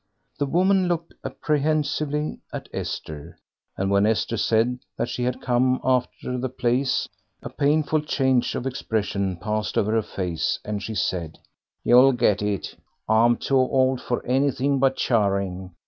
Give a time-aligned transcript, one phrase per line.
[0.39, 3.37] This woman looked apprehensively at Esther,
[3.77, 7.07] and when Esther said that she had come after the place
[7.43, 11.37] a painful change of expression passed over her face, and she said
[11.83, 12.75] "You'll get it;
[13.07, 15.75] I'm too old for anything but charing.